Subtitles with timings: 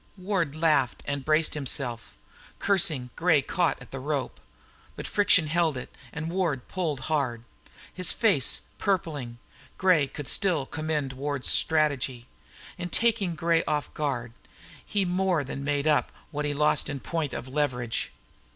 [0.17, 2.17] Ward laughed and braced himself.
[2.57, 4.39] Cursing, Gray caught at the rope.
[4.95, 7.43] But friction held it, and Ward pulled, hard.
[7.93, 9.37] His face purpling,
[9.77, 12.25] Gray could still commend Ward's strategy.
[12.79, 14.33] In taking Gray off guard,
[14.83, 18.09] he'd more than made up what he lost in point of leverage.